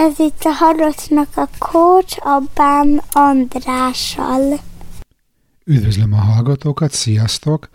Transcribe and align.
Ez 0.00 0.18
itt 0.18 0.42
a 0.42 0.50
Harocnak 0.50 1.36
a 1.36 1.48
Coach 1.58 2.26
a 2.26 2.42
Bán 2.54 3.02
Andrással. 3.12 4.60
Üdvözlöm 5.64 6.12
a 6.12 6.16
hallgatókat, 6.16 6.92
sziasztok! 6.92 7.70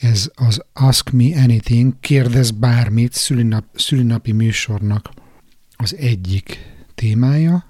Ez 0.00 0.30
az 0.34 0.64
Ask 0.72 1.10
Me 1.10 1.42
Anything, 1.42 2.00
kérdez 2.00 2.50
bármit 2.50 3.12
szülinap, 3.12 3.64
szülinapi 3.74 4.32
műsornak 4.32 5.10
az 5.76 5.96
egyik 5.96 6.58
témája, 6.94 7.64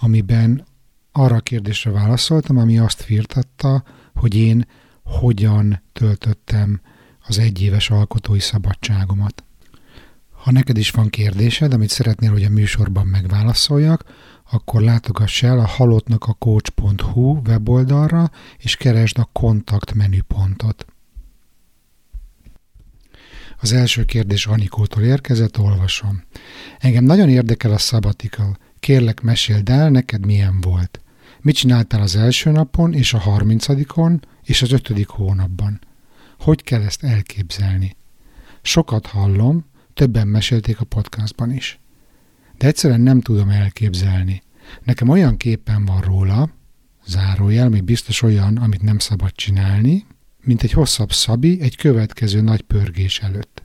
amiben 0.00 0.66
arra 1.12 1.36
a 1.36 1.40
kérdésre 1.40 1.90
válaszoltam, 1.90 2.58
ami 2.58 2.78
azt 2.78 3.02
firtatta, 3.02 3.82
hogy 4.14 4.34
én 4.34 4.66
hogyan 5.04 5.82
töltöttem 5.92 6.80
az 7.26 7.38
egyéves 7.38 7.90
alkotói 7.90 8.40
szabadságomat. 8.40 9.44
Ha 10.40 10.50
neked 10.50 10.76
is 10.76 10.90
van 10.90 11.08
kérdésed, 11.08 11.72
amit 11.72 11.88
szeretnél, 11.90 12.30
hogy 12.30 12.44
a 12.44 12.50
műsorban 12.50 13.06
megválaszoljak, 13.06 14.04
akkor 14.50 14.80
látogass 14.80 15.42
el 15.42 15.58
a 15.58 15.66
halottnak 15.66 16.24
a 16.24 16.32
coach.hu 16.32 17.40
weboldalra, 17.46 18.30
és 18.58 18.76
keresd 18.76 19.18
a 19.18 19.28
kontakt 19.32 19.94
menüpontot. 19.94 20.86
Az 23.60 23.72
első 23.72 24.04
kérdés 24.04 24.46
Anikótól 24.46 25.02
érkezett, 25.02 25.58
olvasom. 25.58 26.22
Engem 26.78 27.04
nagyon 27.04 27.28
érdekel 27.28 27.72
a 27.72 27.78
sabbatical. 27.78 28.56
Kérlek, 28.78 29.20
meséld 29.20 29.68
el, 29.68 29.90
neked 29.90 30.26
milyen 30.26 30.60
volt. 30.60 31.00
Mit 31.40 31.54
csináltál 31.54 32.00
az 32.00 32.16
első 32.16 32.50
napon, 32.50 32.94
és 32.94 33.14
a 33.14 33.18
harmincadikon, 33.18 34.24
és 34.44 34.62
az 34.62 34.72
ötödik 34.72 35.08
hónapban? 35.08 35.80
Hogy 36.38 36.62
kell 36.62 36.82
ezt 36.82 37.04
elképzelni? 37.04 37.96
Sokat 38.62 39.06
hallom, 39.06 39.64
többen 40.00 40.28
mesélték 40.28 40.80
a 40.80 40.84
podcastban 40.84 41.52
is. 41.52 41.78
De 42.58 42.66
egyszerűen 42.66 43.00
nem 43.00 43.20
tudom 43.20 43.48
elképzelni. 43.48 44.42
Nekem 44.82 45.08
olyan 45.08 45.36
képen 45.36 45.84
van 45.84 46.00
róla, 46.00 46.50
zárójel, 47.06 47.68
még 47.68 47.84
biztos 47.84 48.22
olyan, 48.22 48.56
amit 48.56 48.82
nem 48.82 48.98
szabad 48.98 49.32
csinálni, 49.32 50.06
mint 50.40 50.62
egy 50.62 50.72
hosszabb 50.72 51.12
szabi 51.12 51.60
egy 51.60 51.76
következő 51.76 52.40
nagy 52.40 52.60
pörgés 52.60 53.18
előtt. 53.18 53.62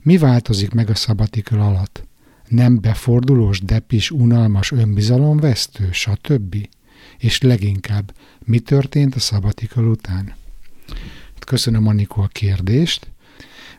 Mi 0.00 0.18
változik 0.18 0.70
meg 0.72 0.90
a 0.90 0.94
szabatikör 0.94 1.58
alatt? 1.58 2.06
Nem 2.48 2.80
befordulós, 2.80 3.60
depis, 3.60 4.10
unalmas, 4.10 4.70
önbizalomvesztő, 4.70 5.88
stb. 5.92 6.68
És 7.18 7.40
leginkább, 7.40 8.14
mi 8.44 8.58
történt 8.58 9.14
a 9.14 9.20
szabatikör 9.20 9.84
után? 9.84 10.34
Köszönöm 11.46 11.86
Anikó 11.86 12.22
a 12.22 12.26
kérdést. 12.26 13.10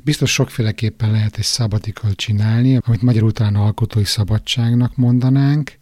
Biztos 0.03 0.31
sokféleképpen 0.31 1.11
lehet 1.11 1.37
egy 1.37 1.43
sabbatical 1.43 2.15
csinálni, 2.15 2.79
amit 2.85 3.01
magyarul 3.01 3.31
talán 3.31 3.55
alkotói 3.55 4.03
szabadságnak 4.03 4.95
mondanánk. 4.95 5.77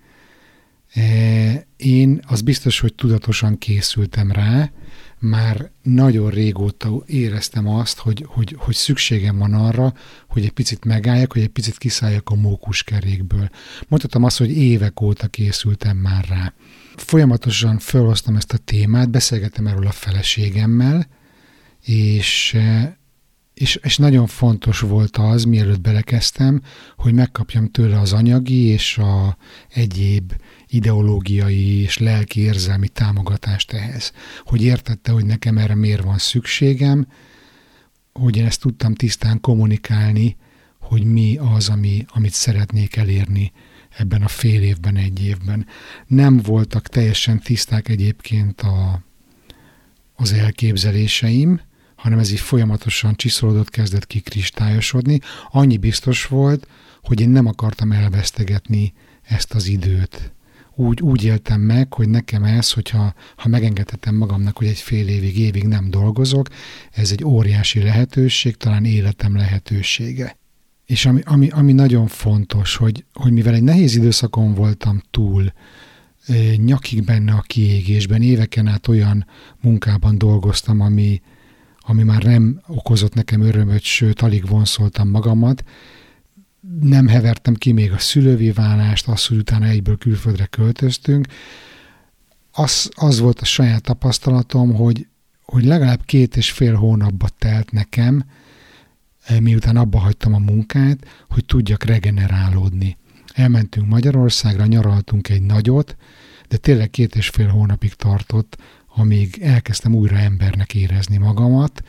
E, 0.93 1.67
én 1.77 2.19
az 2.27 2.41
biztos, 2.41 2.79
hogy 2.79 2.93
tudatosan 2.93 3.57
készültem 3.57 4.31
rá, 4.31 4.71
már 5.19 5.71
nagyon 5.81 6.29
régóta 6.29 7.03
éreztem 7.05 7.67
azt, 7.67 7.97
hogy, 7.97 8.25
hogy, 8.27 8.55
hogy 8.57 8.75
szükségem 8.75 9.37
van 9.37 9.53
arra, 9.53 9.93
hogy 10.27 10.43
egy 10.43 10.51
picit 10.51 10.85
megálljak, 10.85 11.33
hogy 11.33 11.41
egy 11.41 11.47
picit 11.47 11.77
kiszálljak 11.77 12.29
a 12.29 12.35
mókuskerékből. 12.35 13.49
Mondhatom 13.87 14.23
azt, 14.23 14.37
hogy 14.37 14.57
évek 14.57 15.01
óta 15.01 15.27
készültem 15.27 15.97
már 15.97 16.25
rá. 16.27 16.53
Folyamatosan 16.95 17.79
felhoztam 17.79 18.35
ezt 18.35 18.53
a 18.53 18.57
témát, 18.57 19.09
beszélgettem 19.09 19.67
erről 19.67 19.87
a 19.87 19.91
feleségemmel, 19.91 21.07
és 21.85 22.57
és, 23.55 23.75
és 23.75 23.97
nagyon 23.97 24.27
fontos 24.27 24.79
volt 24.79 25.17
az, 25.17 25.43
mielőtt 25.43 25.81
belekezdtem, 25.81 26.61
hogy 26.97 27.13
megkapjam 27.13 27.71
tőle 27.71 27.99
az 27.99 28.13
anyagi 28.13 28.63
és 28.63 28.97
a 28.97 29.37
egyéb 29.69 30.33
ideológiai 30.67 31.81
és 31.81 31.97
lelki 31.97 32.39
érzelmi 32.39 32.87
támogatást 32.87 33.71
ehhez. 33.71 34.11
Hogy 34.43 34.63
értette, 34.63 35.11
hogy 35.11 35.25
nekem 35.25 35.57
erre 35.57 35.75
miért 35.75 36.03
van 36.03 36.17
szükségem, 36.17 37.07
hogy 38.13 38.37
én 38.37 38.45
ezt 38.45 38.61
tudtam 38.61 38.93
tisztán 38.93 39.41
kommunikálni, 39.41 40.37
hogy 40.79 41.03
mi 41.03 41.37
az, 41.55 41.69
ami, 41.69 42.05
amit 42.07 42.33
szeretnék 42.33 42.95
elérni 42.95 43.51
ebben 43.97 44.21
a 44.21 44.27
fél 44.27 44.61
évben, 44.61 44.95
egy 44.95 45.25
évben. 45.25 45.67
Nem 46.07 46.37
voltak 46.37 46.87
teljesen 46.87 47.39
tiszták 47.39 47.87
egyébként 47.89 48.61
a, 48.61 49.03
az 50.15 50.33
elképzeléseim, 50.33 51.61
hanem 52.05 52.19
ez 52.19 52.31
így 52.31 52.39
folyamatosan 52.39 53.15
csiszolódott, 53.15 53.69
kezdett 53.69 54.07
kikristályosodni. 54.07 55.19
Annyi 55.51 55.77
biztos 55.77 56.25
volt, 56.25 56.67
hogy 57.03 57.21
én 57.21 57.29
nem 57.29 57.45
akartam 57.45 57.91
elvesztegetni 57.91 58.93
ezt 59.21 59.53
az 59.53 59.67
időt. 59.67 60.33
Úgy, 60.75 61.01
úgy 61.01 61.23
éltem 61.23 61.61
meg, 61.61 61.93
hogy 61.93 62.09
nekem 62.09 62.43
ez, 62.43 62.71
hogyha 62.71 63.13
ha 63.35 63.47
megengedhetem 63.47 64.15
magamnak, 64.15 64.57
hogy 64.57 64.67
egy 64.67 64.77
fél 64.77 65.07
évig, 65.07 65.37
évig 65.37 65.63
nem 65.63 65.89
dolgozok, 65.89 66.47
ez 66.91 67.11
egy 67.11 67.23
óriási 67.23 67.81
lehetőség, 67.81 68.55
talán 68.55 68.85
életem 68.85 69.35
lehetősége. 69.35 70.37
És 70.85 71.05
ami, 71.05 71.21
ami, 71.23 71.49
ami 71.49 71.73
nagyon 71.73 72.07
fontos, 72.07 72.75
hogy, 72.75 73.05
hogy 73.13 73.31
mivel 73.31 73.53
egy 73.53 73.63
nehéz 73.63 73.95
időszakon 73.95 74.53
voltam 74.53 75.01
túl, 75.11 75.53
nyakig 76.55 77.03
benne 77.03 77.33
a 77.33 77.43
kiégésben, 77.47 78.21
éveken 78.21 78.67
át 78.67 78.87
olyan 78.87 79.27
munkában 79.61 80.17
dolgoztam, 80.17 80.79
ami, 80.79 81.21
ami 81.87 82.03
már 82.03 82.23
nem 82.23 82.61
okozott 82.67 83.13
nekem 83.13 83.41
örömöt, 83.41 83.81
sőt, 83.81 84.21
alig 84.21 84.47
vonszoltam 84.47 85.09
magamat. 85.09 85.63
Nem 86.79 87.07
hevertem 87.07 87.53
ki 87.53 87.71
még 87.71 87.91
a 87.91 87.97
szülővi 87.97 88.51
válást, 88.51 89.07
azt, 89.07 89.27
hogy 89.27 89.37
utána 89.37 89.65
egyből 89.65 89.97
külföldre 89.97 90.45
költöztünk. 90.45 91.27
Az, 92.51 92.91
az 92.95 93.19
volt 93.19 93.39
a 93.39 93.45
saját 93.45 93.81
tapasztalatom, 93.81 94.73
hogy, 94.73 95.07
hogy 95.43 95.65
legalább 95.65 96.01
két 96.05 96.37
és 96.37 96.51
fél 96.51 96.75
hónapba 96.75 97.27
telt 97.37 97.71
nekem, 97.71 98.25
eh, 99.25 99.39
miután 99.39 99.77
abba 99.77 99.99
hagytam 99.99 100.33
a 100.33 100.37
munkát, 100.39 101.25
hogy 101.29 101.45
tudjak 101.45 101.83
regenerálódni. 101.83 102.97
Elmentünk 103.33 103.87
Magyarországra, 103.87 104.65
nyaraltunk 104.65 105.29
egy 105.29 105.41
nagyot, 105.41 105.95
de 106.47 106.57
tényleg 106.57 106.89
két 106.89 107.15
és 107.15 107.29
fél 107.29 107.47
hónapig 107.47 107.93
tartott, 107.93 108.57
amíg 108.95 109.37
elkezdtem 109.41 109.95
újra 109.95 110.17
embernek 110.17 110.73
érezni 110.73 111.17
magamat, 111.17 111.83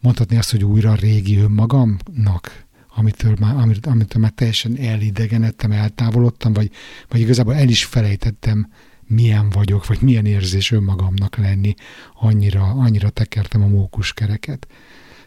mondhatni 0.00 0.36
azt, 0.36 0.50
hogy 0.50 0.64
újra 0.64 0.94
régi 0.94 1.36
önmagamnak, 1.36 2.64
amitől 2.94 3.36
már, 3.40 3.56
amit, 3.56 3.86
amitől 3.86 4.22
már 4.22 4.30
teljesen 4.30 4.76
elidegenedtem, 4.76 5.72
eltávolodtam, 5.72 6.52
vagy, 6.52 6.70
vagy 7.08 7.20
igazából 7.20 7.54
el 7.54 7.68
is 7.68 7.84
felejtettem, 7.84 8.70
milyen 9.06 9.50
vagyok, 9.50 9.86
vagy 9.86 10.00
milyen 10.00 10.26
érzés 10.26 10.70
önmagamnak 10.70 11.36
lenni, 11.36 11.74
annyira, 12.14 12.62
annyira 12.62 13.10
tekertem 13.10 13.62
a 13.62 13.66
mókuskereket. 13.66 14.66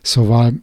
Szóval 0.02 0.54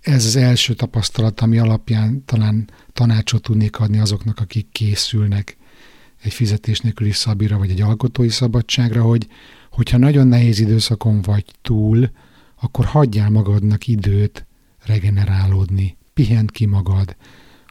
ez 0.00 0.24
az 0.24 0.36
első 0.36 0.74
tapasztalat, 0.74 1.40
ami 1.40 1.58
alapján 1.58 2.24
talán 2.24 2.70
tanácsot 2.92 3.42
tudnék 3.42 3.80
adni 3.80 3.98
azoknak, 3.98 4.40
akik 4.40 4.68
készülnek 4.72 5.56
egy 6.22 6.32
fizetés 6.32 6.80
nélküli 6.80 7.12
szabira, 7.12 7.58
vagy 7.58 7.70
egy 7.70 7.80
alkotói 7.80 8.28
szabadságra, 8.28 9.02
hogy, 9.02 9.28
hogyha 9.74 9.98
nagyon 9.98 10.26
nehéz 10.26 10.58
időszakon 10.58 11.22
vagy 11.22 11.44
túl, 11.62 12.10
akkor 12.60 12.84
hagyjál 12.84 13.30
magadnak 13.30 13.86
időt 13.86 14.46
regenerálódni, 14.84 15.96
pihent 16.12 16.50
ki 16.50 16.66
magad. 16.66 17.16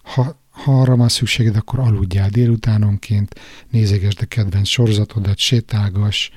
Ha, 0.03 0.41
ha 0.49 0.81
arra 0.81 0.95
van 0.95 1.09
szükséged, 1.09 1.55
akkor 1.55 1.79
aludjál 1.79 2.29
délutánonként, 2.29 3.39
nézegesd 3.69 4.21
a 4.21 4.25
kedvenc 4.25 4.67
sorozatodat, 4.67 5.37
sétálgass, 5.37 6.29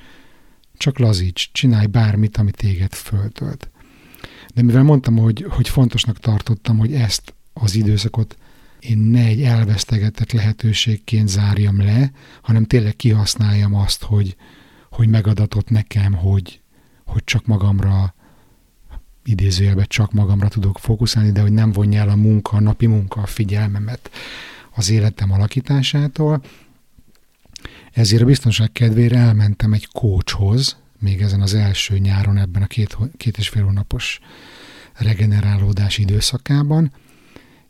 csak 0.77 0.99
lazíts, 0.99 1.49
csinálj 1.51 1.85
bármit, 1.85 2.37
ami 2.37 2.51
téged 2.51 2.93
föltölt. 2.93 3.69
De 4.53 4.61
mivel 4.61 4.83
mondtam, 4.83 5.17
hogy, 5.17 5.45
hogy 5.49 5.69
fontosnak 5.69 6.19
tartottam, 6.19 6.77
hogy 6.77 6.93
ezt 6.93 7.33
az 7.53 7.75
időszakot 7.75 8.37
én 8.79 8.97
ne 8.97 9.23
egy 9.23 9.41
elvesztegetett 9.41 10.31
lehetőségként 10.31 11.27
zárjam 11.27 11.77
le, 11.77 12.11
hanem 12.41 12.65
tényleg 12.65 12.95
kihasználjam 12.95 13.75
azt, 13.75 14.03
hogy, 14.03 14.35
hogy 14.97 15.09
megadatott 15.09 15.69
nekem, 15.69 16.13
hogy, 16.13 16.61
hogy 17.05 17.23
csak 17.23 17.45
magamra, 17.45 18.13
idézőjelben 19.23 19.85
csak 19.87 20.11
magamra 20.11 20.47
tudok 20.47 20.79
fókuszálni, 20.79 21.31
de 21.31 21.41
hogy 21.41 21.51
nem 21.51 21.71
vonja 21.71 21.99
el 21.99 22.09
a 22.09 22.15
munka, 22.15 22.57
a 22.57 22.59
napi 22.59 22.85
munka 22.85 23.21
a 23.21 23.25
figyelmemet 23.25 24.11
az 24.75 24.89
életem 24.89 25.31
alakításától. 25.31 26.41
Ezért 27.93 28.21
a 28.21 28.25
biztonság 28.25 28.71
kedvére 28.71 29.17
elmentem 29.17 29.73
egy 29.73 29.87
kócshoz, 29.87 30.77
még 30.99 31.21
ezen 31.21 31.41
az 31.41 31.53
első 31.53 31.97
nyáron, 31.97 32.37
ebben 32.37 32.61
a 32.61 32.67
két, 32.67 32.97
két 33.17 33.37
és 33.37 33.49
fél 33.49 33.63
hónapos 33.63 34.19
regenerálódás 34.93 35.97
időszakában, 35.97 36.91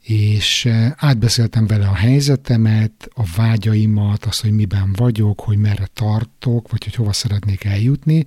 és 0.08 0.66
eh, 0.66 0.92
átbeszéltem 0.96 1.68
vele 1.68 1.88
a 1.88 1.94
helyzetemet, 1.94 3.10
a 3.14 3.24
vágyaimat, 3.36 4.26
azt, 4.26 4.42
hogy 4.42 4.52
miben 4.52 4.94
vagyok, 4.94 5.42
hogy 5.42 5.58
merre 5.58 5.88
tartok, 5.94 6.72
vagy 6.72 6.84
hogy 6.84 6.96
hova 6.96 7.14
szeretnék 7.14 7.64
eljutni. 7.64 8.26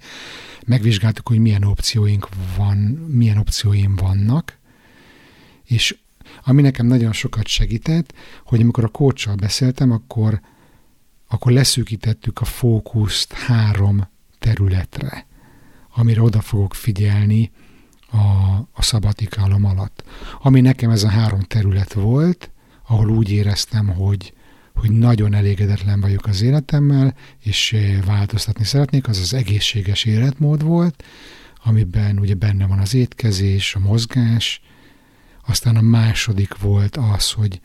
Megvizsgáltuk, 0.66 1.28
hogy 1.28 1.38
milyen 1.38 1.64
opcióink 1.64 2.28
van, 2.56 2.76
milyen 3.08 3.36
opcióim 3.36 3.96
vannak, 3.96 4.58
és 5.64 5.96
Ami 6.42 6.62
nekem 6.62 6.86
nagyon 6.86 7.12
sokat 7.12 7.46
segített, 7.46 8.14
hogy 8.44 8.60
amikor 8.60 8.84
a 8.84 8.88
kócsal 8.88 9.34
beszéltem, 9.34 9.90
akkor, 9.90 10.40
akkor 11.28 11.52
leszűkítettük 11.52 12.40
a 12.40 12.44
fókuszt 12.44 13.32
három 13.32 14.08
területre, 14.38 15.26
amire 15.94 16.22
oda 16.22 16.40
fogok 16.40 16.74
figyelni 16.74 17.50
a, 18.10 18.16
a 18.72 18.82
szabatikálom 18.82 19.64
alatt. 19.64 20.04
Ami 20.42 20.60
nekem 20.60 20.90
ez 20.90 21.02
a 21.02 21.08
három 21.08 21.40
terület 21.40 21.92
volt, 21.92 22.50
ahol 22.88 23.10
úgy 23.10 23.30
éreztem, 23.30 23.86
hogy, 23.86 24.32
hogy 24.74 24.90
nagyon 24.90 25.34
elégedetlen 25.34 26.00
vagyok 26.00 26.26
az 26.26 26.42
életemmel, 26.42 27.14
és 27.38 27.76
változtatni 28.04 28.64
szeretnék, 28.64 29.08
az 29.08 29.18
az 29.18 29.34
egészséges 29.34 30.04
életmód 30.04 30.62
volt, 30.62 31.04
amiben 31.64 32.18
ugye 32.18 32.34
benne 32.34 32.66
van 32.66 32.78
az 32.78 32.94
étkezés, 32.94 33.74
a 33.74 33.78
mozgás, 33.78 34.60
aztán 35.46 35.76
a 35.76 35.80
második 35.80 36.58
volt 36.58 36.96
az, 36.96 37.30
hogy 37.30 37.60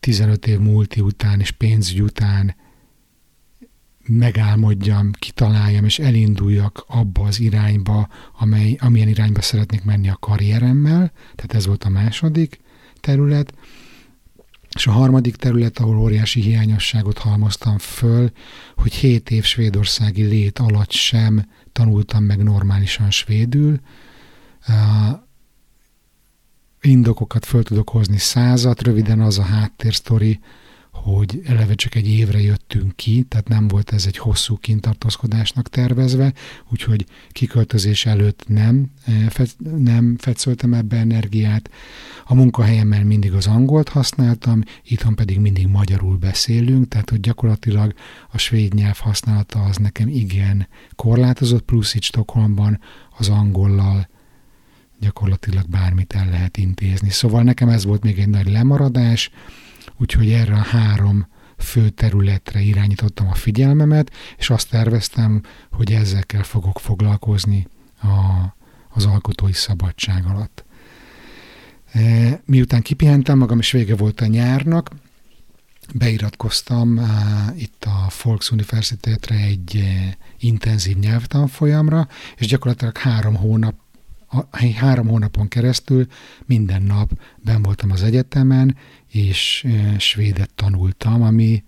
15 0.00 0.46
év 0.46 0.58
múlti 0.58 1.00
után 1.00 1.40
és 1.40 1.50
pénzügy 1.50 2.02
után 2.02 2.54
megálmodjam, 4.06 5.10
kitaláljam 5.12 5.84
és 5.84 5.98
elinduljak 5.98 6.84
abba 6.86 7.22
az 7.22 7.40
irányba, 7.40 8.08
amely, 8.38 8.76
amilyen 8.80 9.08
irányba 9.08 9.42
szeretnék 9.42 9.84
menni 9.84 10.08
a 10.08 10.16
karrieremmel, 10.20 11.12
tehát 11.34 11.54
ez 11.54 11.66
volt 11.66 11.84
a 11.84 11.88
második 11.88 12.60
terület. 13.00 13.54
És 14.74 14.86
a 14.86 14.90
harmadik 14.90 15.36
terület, 15.36 15.78
ahol 15.78 15.98
óriási 15.98 16.40
hiányosságot 16.40 17.18
halmoztam 17.18 17.78
föl, 17.78 18.30
hogy 18.76 18.92
7 18.92 19.30
év 19.30 19.44
svédországi 19.44 20.22
lét 20.22 20.58
alatt 20.58 20.90
sem 20.90 21.48
tanultam 21.72 22.24
meg 22.24 22.42
normálisan 22.42 23.10
svédül. 23.10 23.80
Uh, 24.68 25.18
indokokat 26.80 27.44
föl 27.44 27.62
tudok 27.62 27.88
hozni 27.88 28.18
százat, 28.18 28.82
röviden 28.82 29.20
az 29.20 29.38
a 29.38 29.42
háttérsztori, 29.42 30.40
hogy 30.92 31.40
eleve 31.44 31.74
csak 31.74 31.94
egy 31.94 32.08
évre 32.08 32.40
jöttünk 32.40 32.96
ki, 32.96 33.22
tehát 33.22 33.48
nem 33.48 33.68
volt 33.68 33.92
ez 33.92 34.06
egy 34.06 34.16
hosszú 34.16 34.56
kintartózkodásnak 34.56 35.68
tervezve, 35.68 36.32
úgyhogy 36.70 37.06
kiköltözés 37.30 38.06
előtt 38.06 38.44
nem, 38.48 38.90
nem 39.76 40.16
fetszöltem 40.18 40.74
ebbe 40.74 40.96
energiát. 40.96 41.70
A 42.24 42.34
munkahelyemmel 42.34 43.04
mindig 43.04 43.32
az 43.32 43.46
angolt 43.46 43.88
használtam, 43.88 44.62
itthon 44.82 45.14
pedig 45.14 45.38
mindig 45.38 45.66
magyarul 45.66 46.16
beszélünk, 46.16 46.88
tehát 46.88 47.10
hogy 47.10 47.20
gyakorlatilag 47.20 47.94
a 48.30 48.38
svéd 48.38 48.74
nyelv 48.74 48.98
használata 48.98 49.62
az 49.62 49.76
nekem 49.76 50.08
igen 50.08 50.68
korlátozott, 50.96 51.64
plusz 51.64 51.94
itt 51.94 52.02
Stockholmban 52.02 52.80
az 53.18 53.28
angollal 53.28 54.08
gyakorlatilag 55.00 55.68
bármit 55.68 56.12
el 56.12 56.28
lehet 56.30 56.56
intézni. 56.56 57.10
Szóval 57.10 57.42
nekem 57.42 57.68
ez 57.68 57.84
volt 57.84 58.02
még 58.02 58.18
egy 58.18 58.28
nagy 58.28 58.50
lemaradás, 58.50 59.30
úgyhogy 60.02 60.32
erre 60.32 60.54
a 60.54 60.62
három 60.62 61.26
fő 61.58 61.88
területre 61.88 62.60
irányítottam 62.60 63.28
a 63.28 63.34
figyelmemet, 63.34 64.10
és 64.38 64.50
azt 64.50 64.70
terveztem, 64.70 65.42
hogy 65.70 65.92
ezekkel 65.92 66.42
fogok 66.42 66.80
foglalkozni 66.80 67.68
a, 68.02 68.08
az 68.88 69.06
alkotói 69.06 69.52
szabadság 69.52 70.24
alatt. 70.26 70.64
E, 71.92 72.00
miután 72.44 72.82
kipihentem 72.82 73.38
magam, 73.38 73.58
és 73.58 73.70
vége 73.70 73.96
volt 73.96 74.20
a 74.20 74.26
nyárnak, 74.26 74.90
beiratkoztam 75.94 76.96
uh, 76.96 77.06
itt 77.62 77.84
a 77.84 78.10
Volksuniversitétre 78.22 79.34
egy 79.36 79.76
uh, 79.76 80.12
intenzív 80.38 80.96
nyelvtanfolyamra, 80.96 82.08
és 82.36 82.46
gyakorlatilag 82.46 82.96
három 82.96 83.34
hónap 83.34 83.74
három 84.74 85.08
hónapon 85.08 85.48
keresztül 85.48 86.06
minden 86.44 86.82
nap 86.82 87.10
ben 87.36 87.62
voltam 87.62 87.90
az 87.90 88.02
egyetemen, 88.02 88.76
és 89.08 89.66
svédet 89.98 90.54
tanultam, 90.54 91.22
ami, 91.22 91.62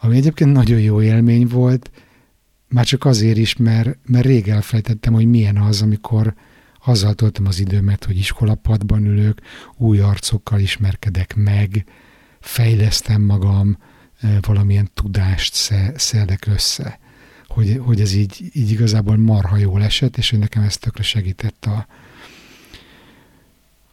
ami 0.00 0.16
egyébként 0.16 0.52
nagyon 0.52 0.80
jó 0.80 1.02
élmény 1.02 1.46
volt, 1.46 1.90
már 2.68 2.84
csak 2.84 3.04
azért 3.04 3.36
is, 3.36 3.56
mert, 3.56 3.98
mert 4.06 4.24
rég 4.24 4.48
elfelejtettem, 4.48 5.12
hogy 5.12 5.26
milyen 5.26 5.56
az, 5.56 5.82
amikor 5.82 6.34
azzal 6.84 7.14
töltöm 7.14 7.46
az 7.46 7.58
időmet, 7.58 8.04
hogy 8.04 8.18
iskolapadban 8.18 9.04
ülök, 9.06 9.40
új 9.76 10.00
arcokkal 10.00 10.60
ismerkedek 10.60 11.34
meg, 11.36 11.84
fejlesztem 12.40 13.22
magam, 13.22 13.78
valamilyen 14.40 14.90
tudást 14.94 15.54
szedek 15.94 16.46
össze 16.46 16.98
hogy, 17.50 17.80
hogy 17.84 18.00
ez 18.00 18.12
így, 18.12 18.50
így 18.52 18.70
igazából 18.70 19.16
marha 19.16 19.56
jól 19.56 19.82
esett, 19.82 20.16
és 20.16 20.30
hogy 20.30 20.38
nekem 20.38 20.62
ez 20.62 20.76
tökre 20.76 21.02
segített 21.02 21.64
a, 21.64 21.86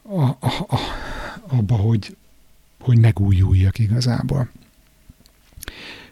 a, 0.01 0.21
a, 0.21 0.65
a, 0.67 0.79
abba, 1.47 1.75
hogy, 1.75 2.17
hogy 2.79 2.99
megújuljak 2.99 3.79
igazából. 3.79 4.49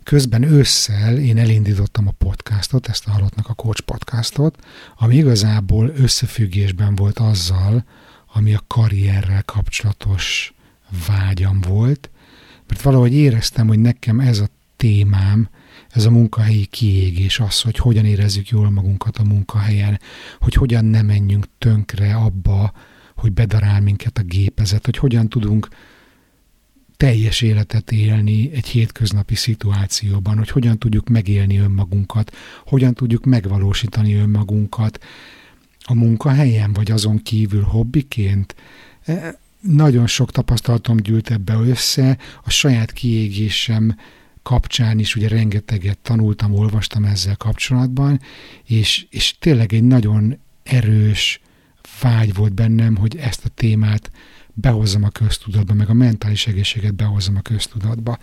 Közben 0.03 0.43
ősszel 0.43 1.17
én 1.17 1.37
elindítottam 1.37 2.07
a 2.07 2.11
podcastot, 2.11 2.87
ezt 2.87 3.07
a 3.07 3.11
Halottnak 3.11 3.49
a 3.49 3.53
Coach 3.53 3.81
podcastot, 3.81 4.65
ami 4.97 5.15
igazából 5.15 5.91
összefüggésben 5.95 6.95
volt 6.95 7.19
azzal, 7.19 7.85
ami 8.33 8.53
a 8.53 8.63
karrierrel 8.67 9.43
kapcsolatos 9.43 10.53
vágyam 11.07 11.61
volt, 11.61 12.09
mert 12.67 12.81
valahogy 12.81 13.13
éreztem, 13.13 13.67
hogy 13.67 13.79
nekem 13.79 14.19
ez 14.19 14.39
a 14.39 14.49
témám 14.75 15.49
ez 15.89 16.05
a 16.05 16.11
munkahelyi 16.11 16.65
kiégés, 16.65 17.39
az, 17.39 17.61
hogy 17.61 17.77
hogyan 17.77 18.05
érezzük 18.05 18.49
jól 18.49 18.69
magunkat 18.69 19.17
a 19.17 19.23
munkahelyen, 19.23 19.99
hogy 20.39 20.53
hogyan 20.53 20.85
ne 20.85 21.01
menjünk 21.01 21.45
tönkre 21.57 22.15
abba, 22.15 22.73
hogy 23.15 23.31
bedarál 23.31 23.81
minket 23.81 24.17
a 24.17 24.23
gépezet, 24.23 24.85
hogy 24.85 24.97
hogyan 24.97 25.29
tudunk 25.29 25.67
teljes 26.97 27.41
életet 27.41 27.91
élni 27.91 28.51
egy 28.53 28.67
hétköznapi 28.67 29.35
szituációban, 29.35 30.37
hogy 30.37 30.49
hogyan 30.49 30.77
tudjuk 30.77 31.09
megélni 31.09 31.57
önmagunkat, 31.57 32.35
hogyan 32.65 32.93
tudjuk 32.93 33.25
megvalósítani 33.25 34.13
önmagunkat 34.13 35.03
a 35.79 35.93
munkahelyen, 35.93 36.73
vagy 36.73 36.91
azon 36.91 37.23
kívül 37.23 37.63
hobbiként. 37.63 38.55
E, 39.05 39.39
nagyon 39.59 40.07
sok 40.07 40.31
tapasztalatom 40.31 40.97
gyűlt 40.97 41.31
ebbe 41.31 41.53
össze, 41.53 42.17
a 42.43 42.49
saját 42.49 42.91
kiégésem 42.91 43.95
kapcsán 44.45 44.99
is 44.99 45.15
ugye 45.15 45.27
rengeteget 45.27 45.97
tanultam, 45.97 46.53
olvastam 46.53 47.05
ezzel 47.05 47.35
kapcsolatban, 47.35 48.19
és, 48.63 49.05
és 49.09 49.35
tényleg 49.39 49.73
egy 49.73 49.83
nagyon 49.83 50.39
erős 50.63 51.41
vágy 52.01 52.33
volt 52.33 52.53
bennem, 52.53 52.95
hogy 52.95 53.15
ezt 53.17 53.45
a 53.45 53.49
témát 53.49 54.11
behozzam 54.53 55.03
a 55.03 55.09
köztudatba, 55.09 55.73
meg 55.73 55.89
a 55.89 55.93
mentális 55.93 56.47
egészséget 56.47 56.95
behozzam 56.95 57.35
a 57.35 57.41
köztudatba. 57.41 58.17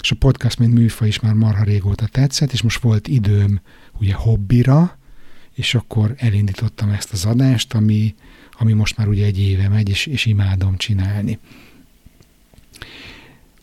És 0.00 0.10
a 0.10 0.16
podcast, 0.16 0.58
mint 0.58 0.74
műfaj 0.74 1.08
is 1.08 1.20
már 1.20 1.34
marha 1.34 1.64
régóta 1.64 2.06
tetszett, 2.06 2.52
és 2.52 2.62
most 2.62 2.80
volt 2.80 3.08
időm 3.08 3.60
ugye 4.00 4.14
hobbira, 4.14 4.98
és 5.54 5.74
akkor 5.74 6.14
elindítottam 6.16 6.90
ezt 6.90 7.12
az 7.12 7.24
adást, 7.24 7.74
ami, 7.74 8.14
ami 8.52 8.72
most 8.72 8.96
már 8.96 9.08
ugye 9.08 9.24
egy 9.24 9.38
éve 9.38 9.68
megy, 9.68 9.88
és, 9.88 10.06
és 10.06 10.26
imádom 10.26 10.76
csinálni. 10.76 11.38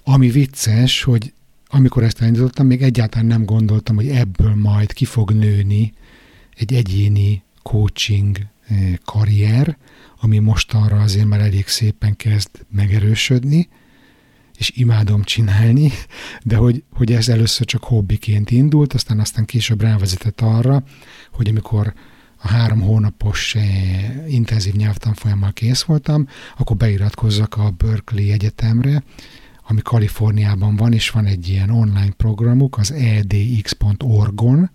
Ami 0.03 0.29
vicces, 0.29 1.03
hogy 1.03 1.33
amikor 1.73 2.03
ezt 2.03 2.21
elindítottam, 2.21 2.67
még 2.67 2.81
egyáltalán 2.81 3.25
nem 3.25 3.45
gondoltam, 3.45 3.95
hogy 3.95 4.07
ebből 4.07 4.55
majd 4.55 4.93
ki 4.93 5.05
fog 5.05 5.31
nőni 5.31 5.93
egy 6.55 6.73
egyéni 6.73 7.43
coaching 7.61 8.37
eh, 8.67 8.93
karrier, 9.05 9.77
ami 10.19 10.39
mostanra 10.39 10.99
azért 10.99 11.25
már 11.25 11.39
elég 11.39 11.67
szépen 11.67 12.15
kezd 12.15 12.49
megerősödni, 12.71 13.69
és 14.57 14.71
imádom 14.75 15.23
csinálni, 15.23 15.91
de 16.43 16.55
hogy, 16.55 16.83
hogy 16.91 17.11
ez 17.11 17.29
először 17.29 17.65
csak 17.65 17.83
hobbiként 17.83 18.51
indult, 18.51 18.93
aztán 18.93 19.19
aztán 19.19 19.45
később 19.45 19.81
rávezetett 19.81 20.41
arra, 20.41 20.83
hogy 21.31 21.49
amikor 21.49 21.93
a 22.37 22.47
három 22.47 22.81
hónapos 22.81 23.55
eh, 23.55 24.33
intenzív 24.33 24.73
nyelvtanfolyammal 24.73 25.53
kész 25.53 25.81
voltam, 25.81 26.27
akkor 26.57 26.77
beiratkozzak 26.77 27.57
a 27.57 27.69
Berkeley 27.69 28.31
Egyetemre, 28.31 29.03
ami 29.71 29.81
Kaliforniában 29.81 30.75
van, 30.75 30.93
és 30.93 31.09
van 31.09 31.25
egy 31.25 31.49
ilyen 31.49 31.69
online 31.69 32.11
programuk, 32.17 32.77
az 32.77 32.91
edx.org-on. 32.91 34.69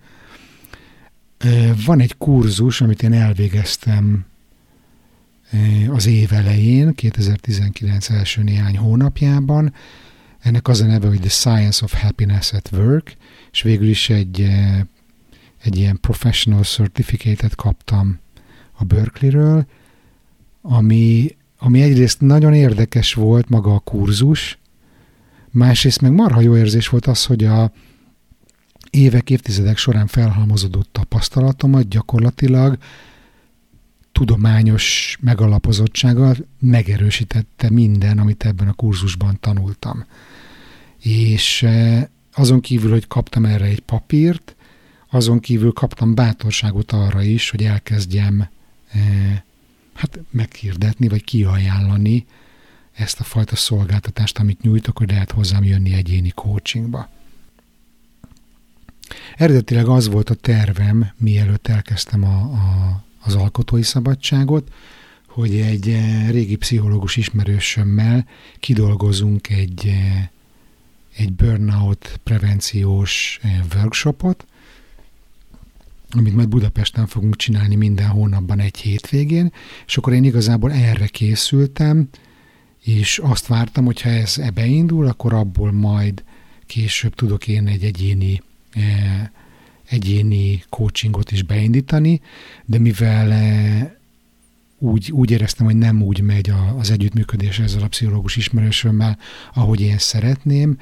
Van 1.87 2.01
egy 2.01 2.17
kurzus, 2.17 2.81
amit 2.81 3.03
én 3.03 3.13
elvégeztem 3.13 4.25
az 5.89 6.07
év 6.07 6.33
elején, 6.33 6.95
2019 6.95 8.11
első 8.11 8.43
néhány 8.43 8.77
hónapjában. 8.77 9.73
Ennek 10.39 10.69
az 10.69 10.81
a 10.81 10.87
neve, 10.87 11.09
hogy 11.09 11.21
The 11.21 11.29
Science 11.29 11.85
of 11.85 12.01
Happiness 12.01 12.53
at 12.53 12.71
Work, 12.73 13.17
és 13.53 13.63
végül 13.63 13.89
is 13.89 14.11
egy, 14.11 14.49
egy 15.63 15.77
ilyen 15.77 16.01
professional 16.01 16.63
certificate-et 16.63 17.55
kaptam 17.55 18.19
a 18.73 18.85
Berkeley-ről, 18.85 19.67
ami, 20.63 21.37
ami 21.59 21.83
egyrészt 21.83 22.21
nagyon 22.21 22.55
érdekes 22.55 23.15
volt 23.15 23.49
maga 23.49 23.75
a 23.75 23.79
kurzus, 23.79 24.59
Másrészt 25.57 26.01
meg 26.01 26.13
marha 26.13 26.41
jó 26.41 26.57
érzés 26.57 26.89
volt 26.89 27.07
az, 27.07 27.25
hogy 27.25 27.45
a 27.45 27.73
évek, 28.91 29.31
évtizedek 29.31 29.77
során 29.77 30.07
felhalmozódott 30.07 30.89
tapasztalatomat 30.93 31.89
gyakorlatilag 31.89 32.79
tudományos 34.13 35.17
megalapozottsággal 35.21 36.37
megerősítette 36.61 37.71
minden, 37.71 38.19
amit 38.19 38.45
ebben 38.45 38.69
a 38.69 38.73
kurzusban 38.73 39.37
tanultam. 39.41 40.05
És 41.03 41.67
azon 42.33 42.61
kívül, 42.61 42.91
hogy 42.91 43.07
kaptam 43.07 43.45
erre 43.45 43.65
egy 43.65 43.81
papírt, 43.81 44.57
azon 45.11 45.41
kívül 45.41 45.73
kaptam 45.73 46.15
bátorságot 46.15 46.93
arra 46.93 47.23
is, 47.23 47.51
hogy 47.51 47.65
elkezdjem 47.65 48.49
hát 49.95 50.21
meghirdetni, 50.31 51.09
vagy 51.09 51.25
kiajánlani 51.25 52.27
ezt 52.97 53.21
a 53.21 53.25
fajta 53.25 53.57
szolgáltatást, 53.57 54.39
amit 54.39 54.63
nyújtok, 54.63 54.99
hogy 54.99 55.11
lehet 55.11 55.31
hozzám 55.31 55.65
jönni 55.65 55.93
egyéni 55.93 56.31
coachingba. 56.31 57.09
Eredetileg 59.37 59.89
az 59.89 60.09
volt 60.09 60.31
a 60.31 60.35
tervem, 60.35 61.13
mielőtt 61.17 61.69
elkezdtem 61.69 62.25
a, 62.25 62.39
a, 62.39 63.05
az 63.21 63.35
alkotói 63.35 63.83
szabadságot, 63.83 64.73
hogy 65.27 65.57
egy 65.61 65.89
eh, 65.89 66.31
régi 66.31 66.57
pszichológus 66.57 67.17
ismerősömmel 67.17 68.27
kidolgozunk 68.61 69.49
egy, 69.49 69.87
eh, 69.87 70.29
egy 71.17 71.33
burnout 71.33 72.21
prevenciós 72.25 73.39
eh, 73.43 73.61
workshopot, 73.75 74.47
amit 76.11 76.35
majd 76.35 76.49
Budapesten 76.49 77.07
fogunk 77.07 77.37
csinálni 77.37 77.75
minden 77.75 78.09
hónapban 78.09 78.59
egy 78.59 78.77
hétvégén, 78.77 79.53
és 79.87 79.97
akkor 79.97 80.13
én 80.13 80.25
igazából 80.25 80.73
erre 80.73 81.07
készültem, 81.07 82.09
és 82.87 83.19
azt 83.19 83.47
vártam, 83.47 83.85
hogy 83.85 84.01
ha 84.01 84.09
ez 84.09 84.39
ebbe 84.39 84.67
indul, 84.67 85.07
akkor 85.07 85.33
abból 85.33 85.73
majd 85.73 86.25
később 86.67 87.15
tudok 87.15 87.49
én 87.49 87.67
egy 87.67 87.85
egyéni 87.85 88.43
e, 88.73 89.33
egyéni 89.89 90.63
coachingot 90.69 91.33
is 91.33 91.43
beindítani, 91.43 92.21
de 92.65 92.79
mivel 92.79 93.33
e, 93.33 93.99
úgy, 94.79 95.13
úgy 95.13 95.31
éreztem, 95.31 95.67
hogy 95.67 95.77
nem 95.77 96.03
úgy 96.03 96.21
megy 96.21 96.53
az 96.77 96.91
együttműködés 96.91 97.59
ezzel 97.59 97.83
a 97.83 97.89
pszichológus 97.89 98.37
ismerősömmel, 98.37 99.19
ahogy 99.55 99.81
én 99.81 99.99
szeretném, 99.99 100.79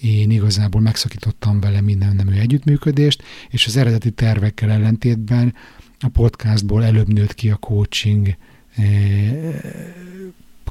én 0.00 0.30
igazából 0.30 0.80
megszakítottam 0.80 1.60
vele 1.60 1.80
minden 1.80 2.16
nemű 2.16 2.38
együttműködést, 2.38 3.22
és 3.50 3.66
az 3.66 3.76
eredeti 3.76 4.10
tervekkel 4.10 4.70
ellentétben 4.70 5.54
a 6.00 6.08
podcastból 6.08 6.84
előbb 6.84 7.12
nőtt 7.12 7.34
ki 7.34 7.50
a 7.50 7.56
coaching 7.56 8.36
e, 8.76 8.82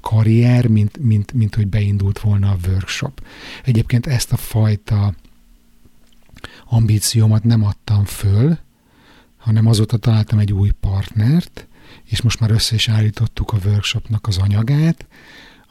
karrier, 0.03 0.67
mint, 0.67 0.97
mint, 0.97 1.33
mint 1.33 1.55
hogy 1.55 1.67
beindult 1.67 2.19
volna 2.19 2.49
a 2.49 2.57
workshop. 2.67 3.21
Egyébként 3.63 4.07
ezt 4.07 4.31
a 4.31 4.37
fajta 4.37 5.13
ambíciómat 6.65 7.43
nem 7.43 7.63
adtam 7.63 8.05
föl, 8.05 8.57
hanem 9.37 9.67
azóta 9.67 9.97
találtam 9.97 10.39
egy 10.39 10.53
új 10.53 10.69
partnert, 10.69 11.67
és 12.03 12.21
most 12.21 12.39
már 12.39 12.51
össze 12.51 12.75
is 12.75 12.89
állítottuk 12.89 13.51
a 13.53 13.57
workshopnak 13.65 14.27
az 14.27 14.37
anyagát, 14.37 15.07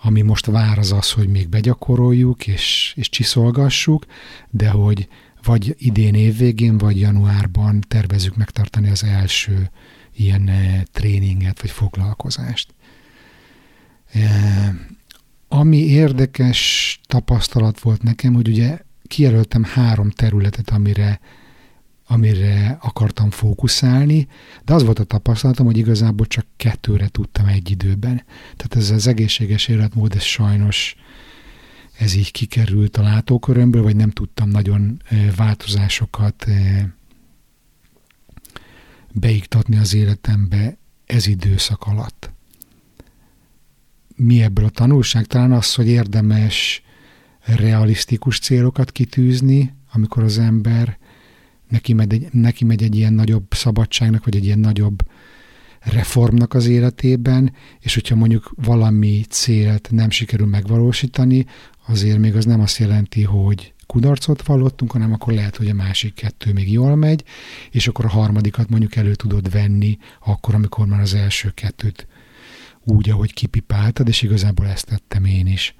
ami 0.02 0.20
most 0.22 0.46
vár 0.46 0.78
az 0.78 0.92
az, 0.92 1.10
hogy 1.10 1.28
még 1.28 1.48
begyakoroljuk 1.48 2.46
és, 2.46 2.92
és 2.96 3.08
csiszolgassuk, 3.08 4.06
de 4.50 4.70
hogy 4.70 5.08
vagy 5.42 5.74
idén 5.78 6.14
évvégén, 6.14 6.78
vagy 6.78 7.00
januárban 7.00 7.80
tervezünk 7.88 8.36
megtartani 8.36 8.90
az 8.90 9.04
első 9.04 9.70
ilyen 10.16 10.48
eh, 10.48 10.82
tréninget, 10.92 11.60
vagy 11.60 11.70
foglalkozást. 11.70 12.74
Ami 15.48 15.76
érdekes 15.76 17.00
tapasztalat 17.06 17.80
volt 17.80 18.02
nekem, 18.02 18.34
hogy 18.34 18.48
ugye 18.48 18.78
kijelöltem 19.06 19.64
három 19.64 20.10
területet, 20.10 20.70
amire, 20.70 21.20
amire 22.06 22.78
akartam 22.80 23.30
fókuszálni, 23.30 24.28
de 24.64 24.74
az 24.74 24.84
volt 24.84 24.98
a 24.98 25.04
tapasztalatom, 25.04 25.66
hogy 25.66 25.76
igazából 25.76 26.26
csak 26.26 26.46
kettőre 26.56 27.08
tudtam 27.08 27.46
egy 27.46 27.70
időben. 27.70 28.24
Tehát 28.56 28.76
ez 28.76 28.90
az 28.90 29.06
egészséges 29.06 29.68
életmód, 29.68 30.14
ez 30.14 30.22
sajnos 30.22 30.96
ez 31.98 32.14
így 32.14 32.30
kikerült 32.30 32.96
a 32.96 33.02
látókörömből, 33.02 33.82
vagy 33.82 33.96
nem 33.96 34.10
tudtam 34.10 34.48
nagyon 34.48 35.02
változásokat 35.36 36.46
beiktatni 39.12 39.76
az 39.76 39.94
életembe 39.94 40.76
ez 41.06 41.26
időszak 41.26 41.82
alatt 41.82 42.31
mi 44.22 44.42
ebből 44.42 44.64
a 44.64 44.70
tanulság? 44.70 45.26
Talán 45.26 45.52
az, 45.52 45.74
hogy 45.74 45.88
érdemes 45.88 46.82
realisztikus 47.44 48.38
célokat 48.38 48.92
kitűzni, 48.92 49.74
amikor 49.92 50.22
az 50.22 50.38
ember 50.38 50.98
neki 51.68 51.92
megy, 51.92 52.12
egy, 52.12 52.28
neki 52.32 52.64
megy 52.64 52.82
egy 52.82 52.96
ilyen 52.96 53.12
nagyobb 53.12 53.44
szabadságnak, 53.50 54.24
vagy 54.24 54.36
egy 54.36 54.44
ilyen 54.44 54.58
nagyobb 54.58 55.02
reformnak 55.80 56.54
az 56.54 56.66
életében, 56.66 57.52
és 57.80 57.94
hogyha 57.94 58.14
mondjuk 58.14 58.52
valami 58.56 59.24
célt 59.28 59.88
nem 59.90 60.10
sikerül 60.10 60.46
megvalósítani, 60.46 61.46
azért 61.86 62.18
még 62.18 62.36
az 62.36 62.44
nem 62.44 62.60
azt 62.60 62.78
jelenti, 62.78 63.22
hogy 63.22 63.72
kudarcot 63.86 64.42
vallottunk, 64.42 64.92
hanem 64.92 65.12
akkor 65.12 65.32
lehet, 65.32 65.56
hogy 65.56 65.68
a 65.68 65.74
másik 65.74 66.14
kettő 66.14 66.52
még 66.52 66.72
jól 66.72 66.96
megy, 66.96 67.24
és 67.70 67.88
akkor 67.88 68.04
a 68.04 68.08
harmadikat 68.08 68.68
mondjuk 68.68 68.96
elő 68.96 69.14
tudod 69.14 69.50
venni, 69.50 69.98
akkor, 70.24 70.54
amikor 70.54 70.86
már 70.86 71.00
az 71.00 71.14
első 71.14 71.50
kettőt 71.50 72.06
úgy, 72.84 73.10
ahogy 73.10 73.32
kipipáltad, 73.32 74.08
és 74.08 74.22
igazából 74.22 74.66
ezt 74.66 74.86
tettem 74.86 75.24
én 75.24 75.46
is. 75.46 75.74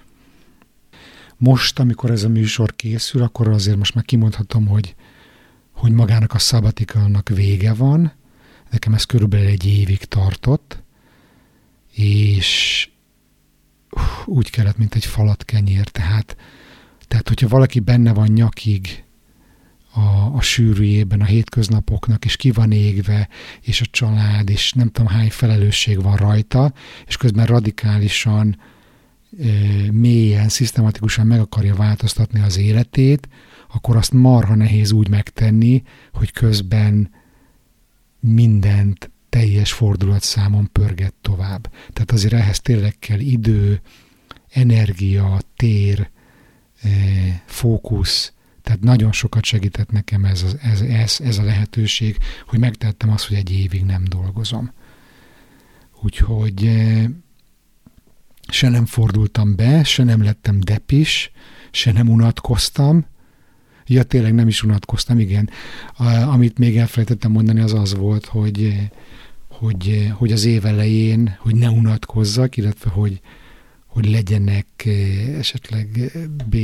Most, 1.36 1.78
amikor 1.78 2.10
ez 2.10 2.22
a 2.22 2.28
műsor 2.28 2.76
készül, 2.76 3.22
akkor 3.22 3.48
azért 3.48 3.76
most 3.76 3.94
már 3.94 4.04
kimondhatom, 4.04 4.66
hogy, 4.66 4.94
hogy 5.70 5.92
magának 5.92 6.34
a 6.34 6.38
szabatikalnak 6.38 7.28
vége 7.28 7.74
van. 7.74 8.12
Nekem 8.70 8.94
ez 8.94 9.04
körülbelül 9.04 9.46
egy 9.46 9.66
évig 9.66 10.04
tartott, 10.04 10.82
és 11.92 12.88
úgy 14.24 14.50
kellett, 14.50 14.78
mint 14.78 14.94
egy 14.94 15.04
falat 15.04 15.44
kenyér. 15.44 15.88
Tehát, 15.88 16.36
tehát 17.08 17.28
hogyha 17.28 17.48
valaki 17.48 17.80
benne 17.80 18.12
van 18.12 18.28
nyakig 18.28 19.01
a, 19.94 20.36
a 20.36 20.40
sűrűjében 20.40 21.20
a 21.20 21.24
hétköznapoknak, 21.24 22.24
és 22.24 22.36
ki 22.36 22.50
van 22.50 22.72
égve, 22.72 23.28
és 23.60 23.80
a 23.80 23.86
család, 23.90 24.50
és 24.50 24.72
nem 24.72 24.90
tudom 24.90 25.12
hány 25.12 25.30
felelősség 25.30 26.02
van 26.02 26.16
rajta, 26.16 26.72
és 27.06 27.16
közben 27.16 27.46
radikálisan, 27.46 28.56
mélyen, 29.90 30.48
szisztematikusan 30.48 31.26
meg 31.26 31.40
akarja 31.40 31.74
változtatni 31.74 32.40
az 32.40 32.58
életét, 32.58 33.28
akkor 33.74 33.96
azt 33.96 34.12
marha 34.12 34.54
nehéz 34.54 34.92
úgy 34.92 35.08
megtenni, 35.08 35.82
hogy 36.12 36.32
közben 36.32 37.10
mindent 38.20 39.10
teljes 39.28 39.72
fordulatszámon 39.72 40.68
pörget 40.72 41.14
tovább. 41.20 41.70
Tehát 41.92 42.10
azért 42.12 42.32
ehhez 42.32 42.60
tényleg 42.60 42.96
kell 42.98 43.18
idő, 43.18 43.80
energia, 44.50 45.38
tér, 45.56 46.10
fókusz, 47.46 48.32
tehát 48.62 48.80
nagyon 48.80 49.12
sokat 49.12 49.44
segített 49.44 49.90
nekem 49.90 50.24
ez, 50.24 50.44
ez, 50.62 50.80
ez, 50.80 51.16
ez 51.20 51.38
a 51.38 51.42
lehetőség, 51.42 52.16
hogy 52.46 52.58
megtettem 52.58 53.10
azt, 53.10 53.28
hogy 53.28 53.36
egy 53.36 53.52
évig 53.52 53.84
nem 53.84 54.04
dolgozom. 54.04 54.72
Úgyhogy 56.02 56.66
eh, 56.66 57.04
se 58.48 58.68
nem 58.68 58.86
fordultam 58.86 59.56
be, 59.56 59.84
se 59.84 60.04
nem 60.04 60.22
lettem 60.22 60.60
depis, 60.60 61.30
se 61.70 61.92
nem 61.92 62.08
unatkoztam. 62.08 63.06
Ja, 63.86 64.02
tényleg 64.02 64.34
nem 64.34 64.48
is 64.48 64.62
unatkoztam, 64.62 65.18
igen. 65.18 65.50
Amit 66.26 66.58
még 66.58 66.76
elfelejtettem 66.76 67.30
mondani, 67.30 67.60
az 67.60 67.72
az 67.72 67.94
volt, 67.94 68.26
hogy, 68.26 68.62
eh, 68.62 68.88
hogy, 69.48 69.88
eh, 69.88 70.10
hogy 70.10 70.32
az 70.32 70.44
év 70.44 70.66
elején, 70.66 71.36
hogy 71.38 71.54
ne 71.54 71.68
unatkozzak, 71.68 72.56
illetve 72.56 72.90
hogy, 72.90 73.20
hogy 73.92 74.10
legyenek 74.10 74.66
eh, 74.76 75.38
esetleg 75.38 75.98
eh, 75.98 76.22
B 76.46 76.56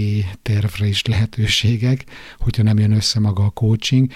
tervre 0.43 0.87
is 0.87 1.05
lehetőségek, 1.05 2.05
hogyha 2.39 2.63
nem 2.63 2.79
jön 2.79 2.93
össze 2.93 3.21
maga 3.21 3.45
a 3.45 3.51
coaching. 3.51 4.11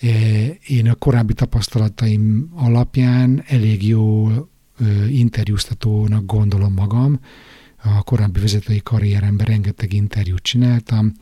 Eh, 0.00 0.50
én 0.66 0.88
a 0.88 0.94
korábbi 0.94 1.34
tapasztalataim 1.34 2.50
alapján 2.54 3.44
elég 3.46 3.86
jó 3.86 4.30
interjúztatónak 5.08 6.26
gondolom 6.26 6.72
magam. 6.72 7.20
A 7.82 8.02
korábbi 8.02 8.40
vezetői 8.40 8.80
karrieremben 8.82 9.46
rengeteg 9.46 9.92
interjút 9.92 10.42
csináltam, 10.42 11.12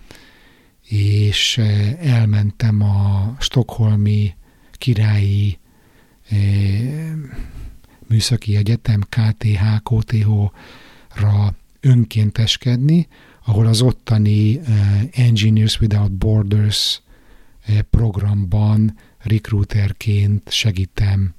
és 0.88 1.58
elmentem 2.00 2.82
a 2.82 3.36
Stockholmi 3.38 4.34
királyi 4.72 5.58
műszaki 8.08 8.56
egyetem, 8.56 9.00
KTH, 9.00 9.82
KTH 9.82 10.28
ra 11.20 11.54
önkénteskedni, 11.80 13.08
ahol 13.44 13.66
az 13.66 13.80
ottani 13.80 14.56
uh, 14.56 14.66
Engineers 15.10 15.80
Without 15.80 16.12
Borders 16.12 17.02
uh, 17.68 17.78
programban 17.78 18.96
recruiterként 19.18 20.50
segítem 20.50 21.34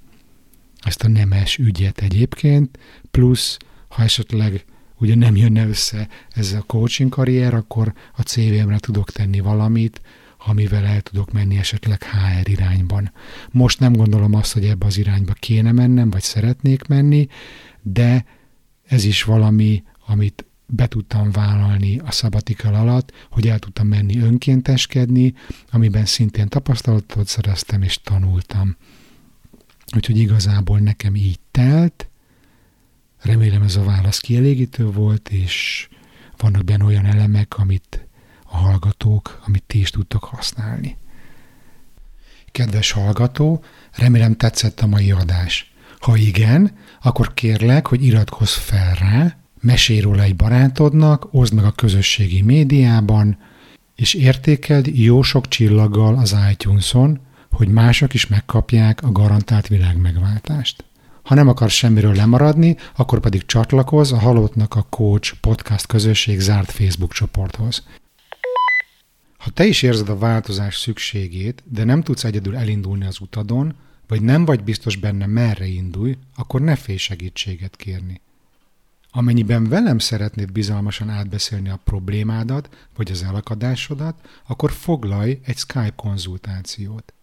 ezt 0.82 1.04
a 1.04 1.08
nemes 1.08 1.58
ügyet 1.58 2.02
egyébként, 2.02 2.80
plusz 3.12 3.58
ha 3.88 4.04
esetleg 4.04 4.66
ugye 4.98 5.16
nem 5.16 5.36
jönne 5.36 5.68
össze 5.68 6.08
ez 6.30 6.54
a 6.54 6.64
coaching 6.68 7.10
karrier, 7.10 7.54
akkor 7.54 7.94
a 8.16 8.22
CV-mre 8.22 8.78
tudok 8.78 9.12
tenni 9.12 9.40
valamit, 9.40 10.02
amivel 10.46 10.86
el 10.86 11.02
tudok 11.02 11.32
menni 11.32 11.58
esetleg 11.58 12.04
HR 12.04 12.50
irányban. 12.50 13.12
Most 13.52 13.80
nem 13.80 13.94
gondolom 13.94 14.34
azt, 14.34 14.54
hogy 14.54 14.66
ebbe 14.66 14.86
az 14.86 14.98
irányba 14.98 15.34
kéne 15.34 15.72
mennem, 15.72 16.10
vagy 16.10 16.22
szeretnék 16.22 16.88
menni, 16.88 17.28
de 17.82 18.26
ez 18.92 19.04
is 19.04 19.24
valami, 19.24 19.84
amit 20.06 20.46
be 20.66 20.88
tudtam 20.88 21.32
vállalni 21.32 22.00
a 22.00 22.12
szabatikal 22.12 22.76
alatt, 22.76 23.12
hogy 23.30 23.48
el 23.48 23.60
tudtam 23.60 23.88
menni 23.88 24.20
önkénteskedni, 24.20 25.34
amiben 25.72 26.06
szintén 26.06 26.48
tapasztalatot 26.48 27.28
szereztem 27.28 27.82
és 27.82 27.98
tanultam. 28.04 28.76
Úgyhogy 29.96 30.18
igazából 30.18 30.80
nekem 30.80 31.16
így 31.16 31.40
telt. 31.52 32.10
Remélem 33.22 33.62
ez 33.62 33.76
a 33.76 33.84
válasz 33.84 34.20
kielégítő 34.20 34.86
volt, 34.92 35.30
és 35.30 35.88
vannak 36.38 36.64
benne 36.64 36.84
olyan 36.84 37.06
elemek, 37.06 37.58
amit 37.58 38.08
a 38.46 38.58
hallgatók, 38.58 39.42
amit 39.46 39.64
ti 39.64 39.80
is 39.80 39.90
tudtok 39.90 40.24
használni. 40.24 40.98
Kedves 42.52 42.92
hallgató, 42.92 43.64
remélem 43.92 44.36
tetszett 44.36 44.80
a 44.80 44.88
mai 44.88 45.12
adás. 45.12 45.71
Ha 46.02 46.18
igen, 46.18 46.72
akkor 47.02 47.34
kérlek, 47.34 47.88
hogy 47.88 48.06
iratkozz 48.06 48.54
fel 48.54 48.96
rá, 48.96 49.38
mesélj 49.60 50.00
róla 50.00 50.22
egy 50.22 50.36
barátodnak, 50.36 51.28
oszd 51.32 51.54
meg 51.54 51.66
a 51.66 51.72
közösségi 51.72 52.42
médiában, 52.42 53.38
és 53.96 54.14
értékeld 54.14 54.88
jó 54.88 55.22
sok 55.22 55.48
csillaggal 55.48 56.18
az 56.18 56.36
iTunes-on, 56.52 57.20
hogy 57.52 57.68
mások 57.68 58.14
is 58.14 58.28
megkapják 58.28 59.04
a 59.04 59.12
garantált 59.12 59.68
világmegváltást. 59.68 60.84
Ha 61.24 61.36
nem 61.36 61.48
akarsz 61.48 61.74
semmiről 61.74 62.16
lemaradni, 62.16 62.78
akkor 62.96 63.20
pedig 63.20 63.46
csatlakozz 63.46 64.12
a 64.12 64.20
Halottnak 64.20 64.76
a 64.76 64.86
Coach 64.90 65.34
podcast 65.42 65.86
közösség 65.86 66.40
zárt 66.40 66.72
Facebook 66.72 67.14
csoporthoz. 67.14 67.84
Ha 69.38 69.50
te 69.50 69.66
is 69.66 69.82
érzed 69.82 70.10
a 70.10 70.18
változás 70.18 70.78
szükségét, 70.78 71.64
de 71.66 71.84
nem 71.84 72.02
tudsz 72.02 72.24
egyedül 72.24 72.56
elindulni 72.56 73.06
az 73.06 73.20
utadon, 73.20 73.76
vagy 74.12 74.22
nem 74.22 74.46
vagy 74.46 74.64
biztos 74.64 74.96
benne 74.96 75.26
merre 75.26 75.66
indulj, 75.66 76.18
akkor 76.36 76.62
ne 76.62 76.76
félj 76.76 76.98
segítséget 76.98 77.76
kérni. 77.76 78.22
Amennyiben 79.12 79.70
velem 79.70 80.00
szeretnéd 80.00 80.52
bizalmasan 80.52 81.10
átbeszélni 81.10 81.70
a 81.70 81.80
problémádat, 81.84 82.88
vagy 82.96 83.12
az 83.12 83.24
elakadásodat, 83.24 84.28
akkor 84.48 84.72
foglalj 84.72 85.40
egy 85.44 85.58
Skype 85.58 85.94
konzultációt. 85.96 87.14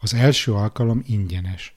Az 0.00 0.14
első 0.14 0.52
alkalom 0.52 1.02
ingyenes. 1.06 1.74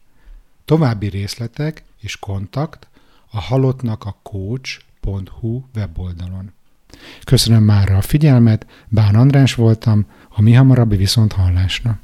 További 0.66 1.08
részletek 1.08 1.84
és 2.00 2.20
kontakt 2.20 2.88
a 3.32 3.40
halottnak 3.40 4.06
a 4.06 4.20
coach.hu 4.24 5.64
weboldalon. 5.76 6.52
Köszönöm 7.24 7.64
már 7.64 7.92
a 7.92 8.02
figyelmet, 8.02 8.66
Bán 8.88 9.16
András 9.16 9.56
voltam, 9.56 10.06
a 10.30 10.42
mi 10.42 10.54
hamarabbi 10.54 10.96
viszont 10.96 11.34
hallásra. 11.34 12.02